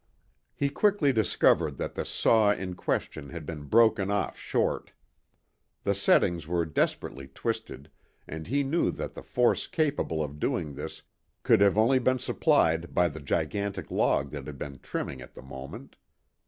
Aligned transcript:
He 0.55 0.69
quickly 0.71 1.13
discovered 1.13 1.77
that 1.77 1.93
the 1.93 2.05
saw 2.05 2.49
in 2.53 2.73
question 2.73 3.29
had 3.29 3.45
been 3.45 3.65
broken 3.65 4.09
off 4.09 4.35
short. 4.35 4.93
The 5.83 5.93
settings 5.93 6.47
were 6.47 6.65
desperately 6.65 7.27
twisted, 7.27 7.91
and 8.27 8.47
he 8.47 8.63
knew 8.63 8.89
that 8.89 9.13
the 9.13 9.21
force 9.21 9.67
capable 9.67 10.23
of 10.23 10.39
doing 10.39 10.73
this 10.73 11.03
could 11.43 11.61
have 11.61 11.77
only 11.77 11.99
been 11.99 12.17
supplied 12.17 12.95
by 12.95 13.09
the 13.09 13.19
gigantic 13.21 13.91
log 13.91 14.31
that 14.31 14.47
had 14.47 14.57
been 14.57 14.79
trimming 14.79 15.21
at 15.21 15.35
the 15.35 15.43
moment. 15.43 15.97